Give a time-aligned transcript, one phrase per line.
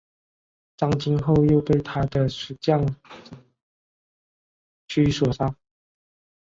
[0.77, 2.83] 张津后又被他的属将
[4.87, 5.55] 区景所杀。